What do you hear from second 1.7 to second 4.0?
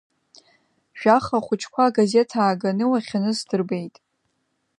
агазеҭ ааганы уахьаныз сдырбеит.